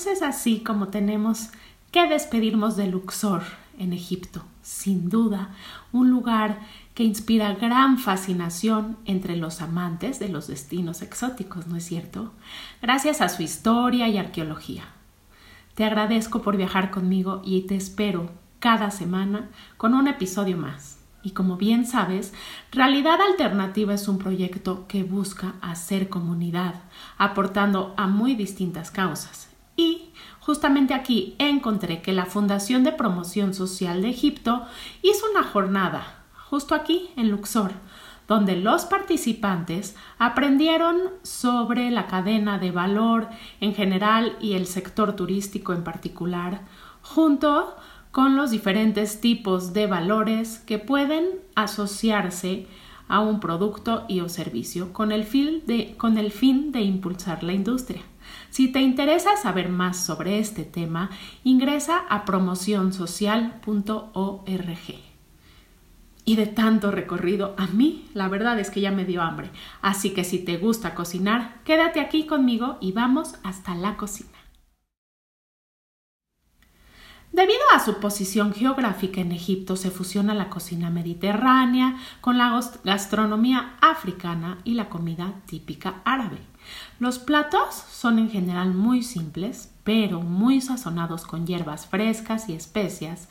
Es 0.08 0.22
así 0.22 0.60
como 0.60 0.90
tenemos 0.90 1.50
que 1.92 2.08
despedirnos 2.08 2.78
de 2.78 2.88
Luxor 2.88 3.42
en 3.80 3.92
Egipto. 3.92 4.44
Sin 4.62 5.10
duda, 5.10 5.50
un 5.92 6.12
lugar 6.12 6.60
que 6.94 7.04
inspira 7.04 7.56
gran 7.56 7.98
fascinación 7.98 8.98
entre 9.06 9.36
los 9.36 9.62
amantes 9.62 10.20
de 10.20 10.30
los 10.30 10.48
destinos 10.48 11.02
exóticos, 11.02 11.66
¿no 11.66 11.76
es 11.76 11.86
cierto? 11.86 12.34
Gracias 12.84 13.20
a 13.20 13.30
su 13.30 13.42
historia 13.42 14.08
y 14.08 14.20
arqueología. 14.20 14.84
Te 15.74 15.86
agradezco 15.86 16.44
por 16.44 16.56
viajar 16.56 16.92
conmigo 16.92 17.42
y 17.44 17.62
te 17.62 17.76
espero 17.76 18.30
cada 18.60 18.92
semana 18.92 19.50
con 19.78 19.96
un 19.96 20.08
episodio 20.08 20.56
más. 20.56 21.00
Y 21.24 21.32
como 21.32 21.58
bien 21.58 21.88
sabes, 21.88 22.32
Realidad 22.72 23.20
Alternativa 23.22 23.96
es 23.96 24.08
un 24.08 24.20
proyecto 24.20 24.86
que 24.88 25.04
busca 25.04 25.56
hacer 25.62 26.10
comunidad, 26.10 26.76
aportando 27.18 27.96
a 27.98 28.06
muy 28.06 28.36
distintas 28.36 28.92
causas. 28.92 29.55
Y 29.76 30.10
justamente 30.40 30.94
aquí 30.94 31.36
encontré 31.38 32.02
que 32.02 32.14
la 32.14 32.26
Fundación 32.26 32.84
de 32.84 32.92
Promoción 32.92 33.54
Social 33.54 34.02
de 34.02 34.10
Egipto 34.10 34.64
hizo 35.02 35.26
una 35.32 35.44
jornada, 35.44 36.24
justo 36.50 36.76
aquí 36.76 37.10
en 37.18 37.30
Luxor, 37.30 37.72
donde 38.28 38.56
los 38.56 38.86
participantes 38.86 39.96
aprendieron 40.18 40.98
sobre 41.24 41.92
la 41.92 42.08
cadena 42.08 42.58
de 42.58 42.72
valor 42.72 43.28
en 43.60 43.76
general 43.76 44.38
y 44.42 44.54
el 44.54 44.66
sector 44.66 45.16
turístico 45.16 45.74
en 45.74 45.84
particular, 45.84 46.62
junto 47.02 47.76
con 48.12 48.36
los 48.36 48.52
diferentes 48.52 49.20
tipos 49.20 49.74
de 49.74 49.88
valores 49.88 50.60
que 50.60 50.80
pueden 50.80 51.32
asociarse 51.56 52.68
a 53.08 53.20
un 53.20 53.40
producto 53.40 54.06
y 54.08 54.22
o 54.22 54.30
servicio 54.30 54.94
con 54.94 55.12
el 55.12 55.26
fin 55.26 55.62
de, 55.68 55.96
con 55.98 56.18
el 56.18 56.32
fin 56.32 56.72
de 56.72 56.82
impulsar 56.82 57.44
la 57.44 57.54
industria. 57.54 58.02
Si 58.56 58.70
te 58.70 58.80
interesa 58.80 59.36
saber 59.36 59.68
más 59.68 59.98
sobre 59.98 60.40
este 60.40 60.64
tema, 60.64 61.10
ingresa 61.44 62.06
a 62.08 62.24
promocionsocial.org 62.24 64.78
y 66.24 66.36
de 66.38 66.48
tanto 66.48 66.90
recorrido, 66.90 67.54
a 67.58 67.68
mí 67.68 68.10
la 68.14 68.30
verdad 68.30 68.58
es 68.58 68.70
que 68.70 68.80
ya 68.80 68.92
me 68.92 69.04
dio 69.04 69.22
hambre. 69.22 69.52
Así 69.82 70.14
que 70.14 70.24
si 70.24 70.40
te 70.40 70.56
gusta 70.56 70.96
cocinar, 70.96 71.60
quédate 71.66 72.00
aquí 72.00 72.26
conmigo 72.26 72.78
y 72.80 72.94
vamos 72.94 73.36
hasta 73.44 73.76
la 73.76 73.98
cocina. 73.98 74.30
Debido 77.34 77.60
a 77.76 77.84
su 77.84 78.00
posición 78.00 78.54
geográfica 78.54 79.20
en 79.20 79.34
Egipto, 79.34 79.76
se 79.76 79.92
fusiona 79.92 80.34
la 80.34 80.48
cocina 80.48 80.90
mediterránea 80.90 81.98
con 82.22 82.38
la 82.38 82.58
gastronomía 82.86 83.76
africana 83.82 84.60
y 84.64 84.76
la 84.76 84.88
comida 84.88 85.42
típica 85.46 86.02
árabe. 86.06 86.55
Los 86.98 87.20
platos 87.20 87.76
son 87.76 88.20
en 88.20 88.30
general 88.30 88.74
muy 88.74 89.04
simples, 89.04 89.70
pero 89.84 90.22
muy 90.22 90.62
sazonados 90.62 91.26
con 91.26 91.46
hierbas 91.46 91.88
frescas 91.88 92.48
y 92.48 92.54
especias, 92.54 93.28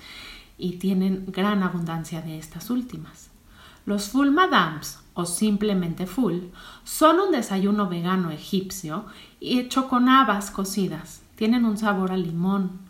y 0.58 0.72
tienen 0.72 1.24
gran 1.28 1.62
abundancia 1.62 2.20
de 2.20 2.38
estas 2.38 2.68
últimas. 2.68 3.30
Los 3.86 4.08
full 4.08 4.30
madams 4.30 5.00
o 5.14 5.24
simplemente 5.24 6.06
full 6.06 6.44
son 6.84 7.20
un 7.20 7.32
desayuno 7.32 7.88
vegano 7.88 8.30
egipcio 8.30 9.06
hecho 9.40 9.88
con 9.88 10.08
habas 10.08 10.50
cocidas. 10.50 11.22
Tienen 11.36 11.64
un 11.64 11.76
sabor 11.76 12.12
a 12.12 12.16
limón, 12.16 12.80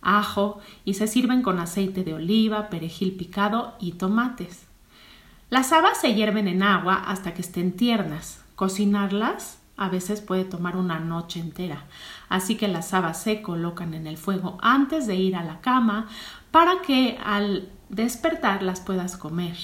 ajo 0.00 0.60
y 0.84 0.94
se 0.94 1.06
sirven 1.06 1.42
con 1.42 1.58
aceite 1.58 2.04
de 2.04 2.14
oliva, 2.14 2.68
perejil 2.68 3.16
picado 3.16 3.74
y 3.80 3.92
tomates. 3.92 4.66
Las 5.50 5.72
habas 5.72 6.00
se 6.00 6.14
hierven 6.14 6.48
en 6.48 6.62
agua 6.62 6.94
hasta 6.94 7.34
que 7.34 7.42
estén 7.42 7.72
tiernas. 7.76 8.42
Cocinarlas 8.54 9.59
a 9.80 9.88
veces 9.88 10.20
puede 10.20 10.44
tomar 10.44 10.76
una 10.76 11.00
noche 11.00 11.40
entera, 11.40 11.86
así 12.28 12.58
que 12.58 12.68
las 12.68 12.92
habas 12.92 13.22
se 13.22 13.40
colocan 13.40 13.94
en 13.94 14.06
el 14.06 14.18
fuego 14.18 14.58
antes 14.60 15.06
de 15.06 15.16
ir 15.16 15.34
a 15.36 15.42
la 15.42 15.62
cama 15.62 16.06
para 16.50 16.82
que 16.82 17.18
al 17.24 17.70
despertar 17.88 18.62
las 18.62 18.80
puedas 18.80 19.16
comer 19.16 19.56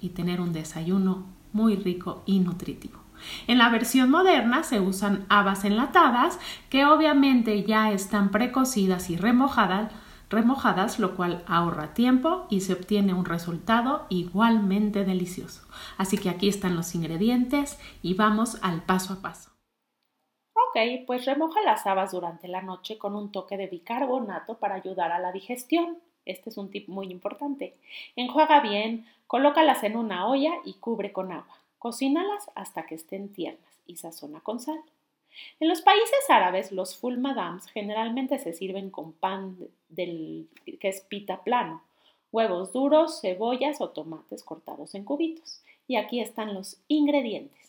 y 0.00 0.08
tener 0.08 0.40
un 0.40 0.52
desayuno 0.52 1.26
muy 1.52 1.76
rico 1.76 2.24
y 2.26 2.40
nutritivo. 2.40 2.98
En 3.46 3.58
la 3.58 3.68
versión 3.68 4.10
moderna 4.10 4.64
se 4.64 4.80
usan 4.80 5.26
habas 5.28 5.64
enlatadas 5.64 6.40
que 6.68 6.84
obviamente 6.84 7.62
ya 7.62 7.92
están 7.92 8.32
precocidas 8.32 9.10
y 9.10 9.16
remojadas, 9.16 9.92
remojadas, 10.28 10.98
lo 10.98 11.14
cual 11.14 11.44
ahorra 11.46 11.94
tiempo 11.94 12.48
y 12.50 12.62
se 12.62 12.72
obtiene 12.72 13.14
un 13.14 13.26
resultado 13.26 14.06
igualmente 14.08 15.04
delicioso. 15.04 15.62
Así 15.98 16.18
que 16.18 16.30
aquí 16.30 16.48
están 16.48 16.74
los 16.74 16.96
ingredientes 16.96 17.78
y 18.02 18.14
vamos 18.14 18.58
al 18.60 18.82
paso 18.82 19.12
a 19.12 19.22
paso. 19.22 19.51
Ok, 20.54 21.04
pues 21.06 21.24
remoja 21.24 21.60
las 21.62 21.86
habas 21.86 22.12
durante 22.12 22.48
la 22.48 22.62
noche 22.62 22.98
con 22.98 23.14
un 23.14 23.32
toque 23.32 23.56
de 23.56 23.66
bicarbonato 23.66 24.58
para 24.58 24.74
ayudar 24.74 25.12
a 25.12 25.18
la 25.18 25.32
digestión. 25.32 25.98
Este 26.24 26.50
es 26.50 26.56
un 26.56 26.70
tip 26.70 26.88
muy 26.88 27.10
importante. 27.10 27.74
Enjuaga 28.16 28.60
bien, 28.60 29.06
colócalas 29.26 29.82
en 29.82 29.96
una 29.96 30.26
olla 30.28 30.52
y 30.64 30.74
cubre 30.74 31.12
con 31.12 31.32
agua. 31.32 31.58
Cocínalas 31.78 32.50
hasta 32.54 32.86
que 32.86 32.94
estén 32.94 33.32
tiernas 33.32 33.80
y 33.86 33.96
sazona 33.96 34.40
con 34.40 34.60
sal. 34.60 34.80
En 35.58 35.68
los 35.68 35.80
países 35.80 36.28
árabes, 36.28 36.70
los 36.72 36.96
full 36.96 37.16
madams 37.16 37.66
generalmente 37.66 38.38
se 38.38 38.52
sirven 38.52 38.90
con 38.90 39.12
pan 39.12 39.56
que 39.96 40.88
es 40.88 41.00
pita 41.00 41.42
plano, 41.42 41.82
huevos 42.30 42.72
duros, 42.72 43.20
cebollas 43.20 43.80
o 43.80 43.90
tomates 43.90 44.44
cortados 44.44 44.94
en 44.94 45.04
cubitos. 45.04 45.62
Y 45.88 45.96
aquí 45.96 46.20
están 46.20 46.54
los 46.54 46.78
ingredientes. 46.88 47.61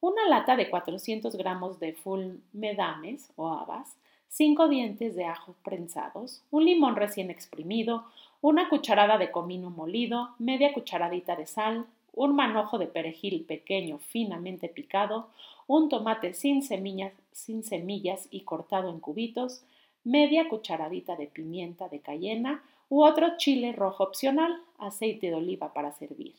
Una 0.00 0.26
lata 0.28 0.56
de 0.56 0.70
400 0.70 1.36
gramos 1.36 1.78
de 1.78 1.92
full 1.92 2.36
medames 2.54 3.30
o 3.36 3.48
habas, 3.48 3.98
5 4.28 4.68
dientes 4.68 5.14
de 5.14 5.26
ajo 5.26 5.54
prensados, 5.62 6.42
un 6.50 6.64
limón 6.64 6.96
recién 6.96 7.30
exprimido, 7.30 8.06
una 8.40 8.70
cucharada 8.70 9.18
de 9.18 9.30
comino 9.30 9.68
molido, 9.68 10.30
media 10.38 10.72
cucharadita 10.72 11.36
de 11.36 11.46
sal, 11.46 11.84
un 12.14 12.34
manojo 12.34 12.78
de 12.78 12.86
perejil 12.86 13.44
pequeño 13.44 13.98
finamente 13.98 14.68
picado, 14.68 15.28
un 15.66 15.90
tomate 15.90 16.32
sin 16.32 16.62
semillas, 16.62 17.12
sin 17.32 17.62
semillas 17.62 18.26
y 18.30 18.40
cortado 18.40 18.88
en 18.88 19.00
cubitos, 19.00 19.62
media 20.02 20.48
cucharadita 20.48 21.14
de 21.16 21.26
pimienta 21.26 21.88
de 21.88 22.00
cayena 22.00 22.62
u 22.88 23.04
otro 23.04 23.36
chile 23.36 23.72
rojo 23.72 24.04
opcional, 24.04 24.62
aceite 24.78 25.26
de 25.26 25.34
oliva 25.34 25.74
para 25.74 25.92
servir, 25.92 26.34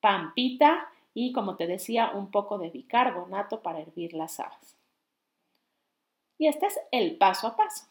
pampita 0.00 0.88
y, 1.20 1.32
como 1.32 1.56
te 1.56 1.66
decía, 1.66 2.12
un 2.14 2.30
poco 2.30 2.58
de 2.58 2.70
bicarbonato 2.70 3.60
para 3.60 3.80
hervir 3.80 4.14
las 4.14 4.38
habas. 4.38 4.76
Y 6.38 6.46
este 6.46 6.66
es 6.66 6.78
el 6.92 7.16
paso 7.16 7.48
a 7.48 7.56
paso. 7.56 7.86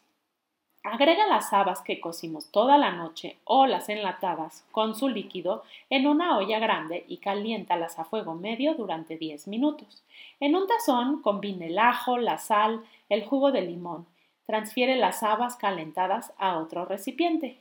Agrega 0.82 1.26
las 1.26 1.52
habas 1.52 1.82
que 1.82 2.00
cocimos 2.00 2.50
toda 2.50 2.78
la 2.78 2.90
noche 2.90 3.36
o 3.44 3.66
las 3.66 3.90
enlatadas 3.90 4.64
con 4.72 4.94
su 4.94 5.10
líquido 5.10 5.62
en 5.90 6.06
una 6.06 6.38
olla 6.38 6.58
grande 6.58 7.04
y 7.06 7.18
caliéntalas 7.18 7.98
a 7.98 8.06
fuego 8.06 8.34
medio 8.34 8.72
durante 8.72 9.18
10 9.18 9.46
minutos. 9.48 10.02
En 10.40 10.56
un 10.56 10.66
tazón 10.66 11.20
combine 11.20 11.66
el 11.66 11.78
ajo, 11.78 12.16
la 12.16 12.38
sal, 12.38 12.82
el 13.10 13.26
jugo 13.26 13.52
de 13.52 13.60
limón. 13.60 14.06
Transfiere 14.46 14.96
las 14.96 15.22
habas 15.22 15.56
calentadas 15.56 16.32
a 16.38 16.56
otro 16.56 16.86
recipiente. 16.86 17.58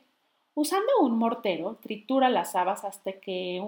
Usando 0.54 0.88
un 1.02 1.18
mortero, 1.18 1.76
tritura 1.82 2.30
las 2.30 2.56
habas 2.56 2.86
hasta 2.86 3.12
que 3.20 3.62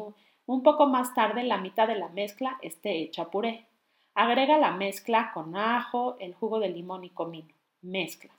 un 0.49 0.63
poco 0.63 0.87
más 0.87 1.13
tarde 1.13 1.43
la 1.43 1.59
mitad 1.59 1.87
de 1.87 1.95
la 1.95 2.07
mezcla 2.07 2.57
esté 2.63 3.03
hecha 3.03 3.29
puré. 3.29 3.67
Agrega 4.15 4.57
la 4.57 4.71
mezcla 4.71 5.29
con 5.31 5.55
ajo, 5.55 6.17
el 6.19 6.33
jugo 6.33 6.59
de 6.59 6.69
limón 6.69 7.03
y 7.03 7.11
comino. 7.11 7.53
Mezcla. 7.83 8.31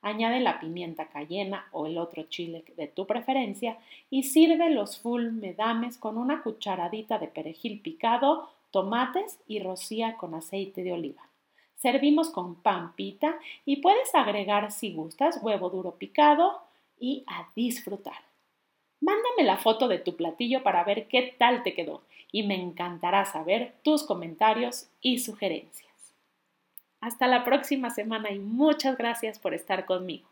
Añade 0.00 0.40
la 0.40 0.58
pimienta 0.58 1.06
cayena 1.06 1.68
o 1.70 1.86
el 1.86 1.98
otro 1.98 2.24
chile 2.24 2.64
de 2.76 2.88
tu 2.88 3.06
preferencia 3.06 3.78
y 4.10 4.24
sirve 4.24 4.70
los 4.70 4.98
full 4.98 5.30
medames 5.30 5.98
con 5.98 6.18
una 6.18 6.42
cucharadita 6.42 7.20
de 7.20 7.28
perejil 7.28 7.80
picado, 7.80 8.50
tomates 8.72 9.38
y 9.46 9.60
rocía 9.60 10.16
con 10.16 10.34
aceite 10.34 10.82
de 10.82 10.92
oliva. 10.92 11.22
Servimos 11.76 12.30
con 12.30 12.56
pan 12.56 12.92
pita 12.96 13.38
y 13.64 13.76
puedes 13.76 14.12
agregar 14.16 14.72
si 14.72 14.92
gustas 14.92 15.38
huevo 15.40 15.70
duro 15.70 15.92
picado 15.92 16.60
y 16.98 17.22
a 17.28 17.46
disfrutar. 17.54 18.31
Mándame 19.02 19.42
la 19.42 19.56
foto 19.56 19.88
de 19.88 19.98
tu 19.98 20.16
platillo 20.16 20.62
para 20.62 20.84
ver 20.84 21.08
qué 21.08 21.34
tal 21.36 21.64
te 21.64 21.74
quedó 21.74 22.02
y 22.30 22.44
me 22.44 22.54
encantará 22.54 23.24
saber 23.24 23.74
tus 23.82 24.04
comentarios 24.04 24.86
y 25.00 25.18
sugerencias. 25.18 25.90
Hasta 27.00 27.26
la 27.26 27.44
próxima 27.44 27.90
semana 27.90 28.30
y 28.30 28.38
muchas 28.38 28.96
gracias 28.96 29.40
por 29.40 29.54
estar 29.54 29.86
conmigo. 29.86 30.31